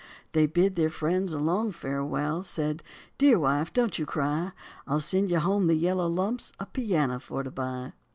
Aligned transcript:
They 0.31 0.47
bid 0.47 0.75
their 0.77 0.89
friends 0.89 1.31
a 1.31 1.37
long 1.37 1.71
farewell, 1.71 2.41
said, 2.41 2.81
"Dear 3.19 3.37
wife, 3.37 3.71
don't 3.71 3.99
you 3.99 4.07
cry, 4.07 4.51
I'll 4.87 4.99
send 4.99 5.29
you 5.29 5.37
home 5.37 5.67
the 5.67 5.75
yellow 5.75 6.07
lumps 6.07 6.53
a 6.59 6.65
piano 6.65 7.19
for 7.19 7.43
to 7.43 7.51
buy." 7.51 7.93